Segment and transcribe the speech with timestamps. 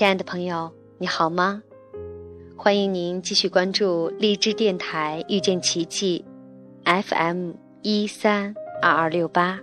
[0.00, 1.62] 亲爱的朋友，你好吗？
[2.56, 6.24] 欢迎您继续关注荔枝电台遇见奇迹
[6.86, 7.50] ，FM
[7.82, 9.60] 一三二二六八。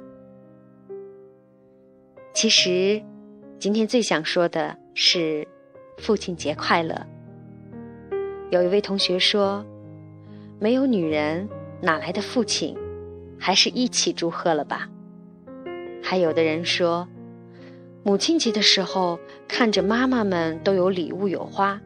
[2.35, 3.01] 其实，
[3.57, 5.47] 今天最想说的是
[5.97, 6.95] 父亲节快乐。
[8.51, 9.65] 有一位同学说
[10.61, 11.49] ：“没有女人，
[11.81, 12.77] 哪来的父亲？
[13.39, 14.87] 还是一起祝贺了吧。”
[16.03, 17.07] 还有的人说。
[18.07, 21.77] 母亲节的时候，看着妈妈们都有礼物有花，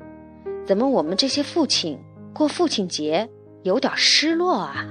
[0.67, 1.97] 怎么我们这些父亲
[2.31, 3.27] 过父亲节
[3.63, 4.85] 有点失落啊？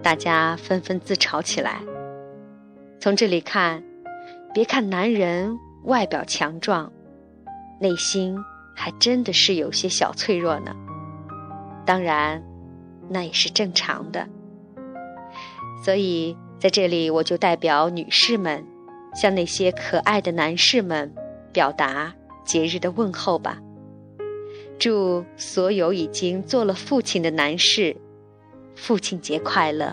[0.00, 1.80] 大家纷纷自嘲起来。
[3.00, 3.82] 从这里看，
[4.54, 6.92] 别看男人外表强壮，
[7.80, 8.38] 内心
[8.76, 10.76] 还真的是有些小脆弱呢。
[11.84, 12.40] 当然，
[13.08, 14.28] 那也是正常的。
[15.84, 18.64] 所以在这里，我就代表女士们。
[19.20, 21.12] 向那些可爱的男士们
[21.52, 23.58] 表达节日的问候吧，
[24.78, 27.96] 祝所有已经做了父亲的男士
[28.76, 29.92] 父亲节快乐。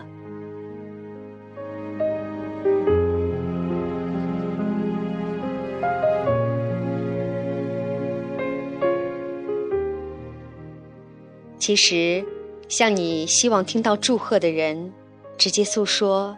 [11.58, 12.24] 其实，
[12.68, 14.94] 向你希望听到祝贺的人，
[15.36, 16.38] 直接诉说。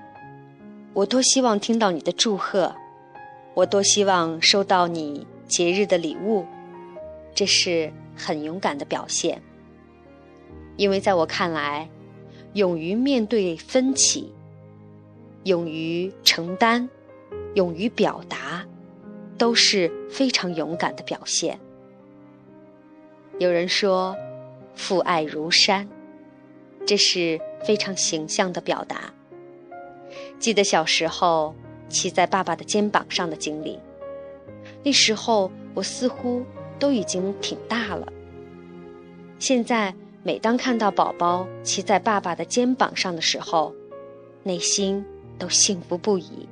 [0.94, 2.76] 我多希望听到你的祝贺，
[3.54, 6.46] 我多希望收到你节日的礼物，
[7.36, 9.42] 这是很勇敢的表现。
[10.76, 11.88] 因为在我看来，
[12.54, 14.34] 勇于面对分歧，
[15.44, 16.90] 勇于承担，
[17.54, 18.66] 勇于表达，
[19.38, 21.60] 都是非常勇敢的表现。
[23.38, 24.16] 有人说
[24.74, 25.88] “父爱如山”，
[26.88, 29.14] 这是非常形象的表达。
[30.40, 31.54] 记得小时候
[31.90, 33.80] 骑在爸爸的肩膀上的经历，
[34.84, 36.44] 那时候我似乎
[36.78, 38.08] 都已经挺大了。
[39.40, 39.94] 现在
[40.24, 43.74] 每当看到宝宝骑在爸爸的肩膀上的时候，
[44.44, 45.04] 内心
[45.40, 46.48] 都幸福不已。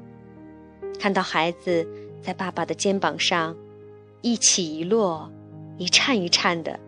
[1.00, 1.88] 看到孩子
[2.22, 3.56] 在爸爸的肩膀上
[4.22, 5.30] 一起一落、
[5.78, 6.80] 一颤一颤的，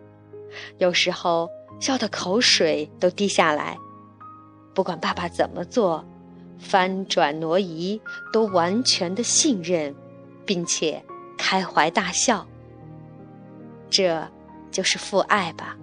[0.78, 1.48] 有时候
[1.78, 3.76] 笑得口水都滴下来。
[4.74, 6.04] 不管爸爸怎么做。
[6.58, 8.00] 翻转挪移，
[8.32, 9.94] 都完全的信任，
[10.44, 11.02] 并且
[11.36, 12.46] 开怀大笑。
[13.88, 14.26] 这
[14.70, 15.76] 就是父爱吧。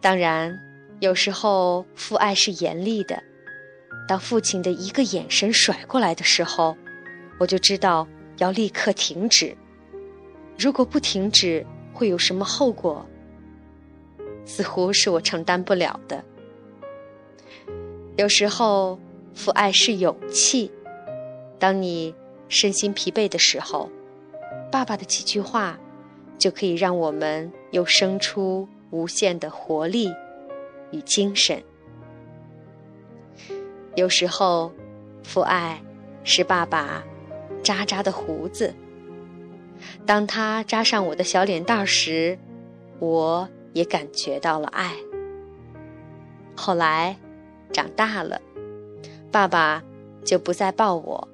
[0.00, 0.58] 当然，
[1.00, 3.22] 有时候父爱是严厉的。
[4.08, 6.76] 当父亲的一个眼神甩过来的时候，
[7.38, 8.08] 我就知道
[8.38, 9.56] 要立刻停止。
[10.58, 13.06] 如果不停止，会有什么后果？
[14.46, 16.24] 似乎是我承担不了的。
[18.16, 18.98] 有时候，
[19.34, 20.70] 父爱是勇气。
[21.58, 22.14] 当你
[22.48, 23.88] 身心疲惫的时候，
[24.70, 25.78] 爸爸的几句话，
[26.36, 30.12] 就可以让我们又生出无限的活力
[30.90, 31.62] 与精神。
[33.94, 34.72] 有时候，
[35.22, 35.80] 父爱
[36.22, 37.02] 是爸爸
[37.62, 38.74] 扎扎的胡子。
[40.04, 42.38] 当他扎上我的小脸蛋时，
[42.98, 44.94] 我也感觉到了爱。
[46.54, 47.16] 后来。
[47.72, 48.40] 长大了，
[49.30, 49.82] 爸爸
[50.24, 51.28] 就不再抱我，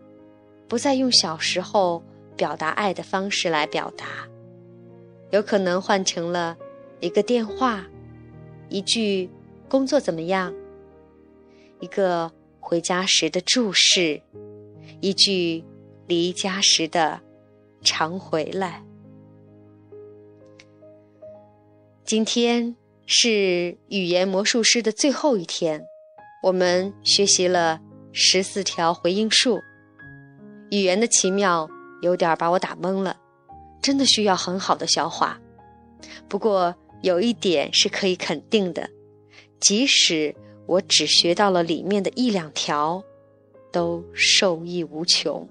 [0.68, 2.02] 不再用小时候
[2.36, 4.28] 表达爱的方式来表达，
[5.30, 6.56] 有可能换成了
[7.00, 7.86] 一个电话，
[8.68, 9.30] 一句
[9.68, 10.54] “工作怎么样”，
[11.80, 12.30] 一个
[12.60, 14.20] 回家时的注视，
[15.00, 15.64] 一句
[16.06, 17.20] 离家时的
[17.82, 18.82] “常回来”。
[22.04, 25.84] 今天是语言魔术师的最后一天。
[26.46, 27.80] 我们学习了
[28.12, 29.58] 十四条回应术，
[30.70, 31.68] 语言的奇妙
[32.02, 33.16] 有点把我打懵了，
[33.82, 35.40] 真的需要很好的消化。
[36.28, 36.72] 不过
[37.02, 38.88] 有一点是可以肯定的，
[39.58, 40.32] 即使
[40.66, 43.02] 我只学到了里面的一两条，
[43.72, 45.48] 都受益无穷。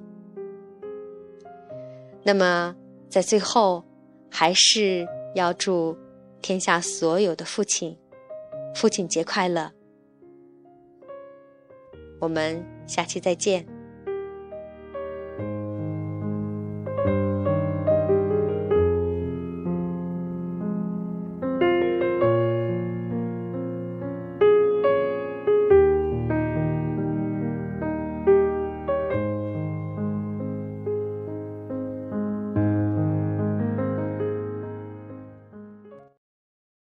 [2.23, 2.73] 那么
[3.09, 3.83] 在最后，
[4.31, 5.05] 还是
[5.35, 5.97] 要祝
[6.41, 7.97] 天下所有的父亲
[8.73, 9.69] 父亲节快乐。
[12.25, 13.74] 我们下期再见。